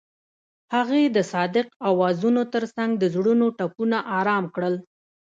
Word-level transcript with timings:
هغې 0.75 1.03
د 1.15 1.17
صادق 1.31 1.67
اوازونو 1.89 2.41
ترڅنګ 2.53 2.91
د 2.97 3.03
زړونو 3.15 3.45
ټپونه 3.57 3.97
آرام 4.19 4.45
کړل. 4.55 4.75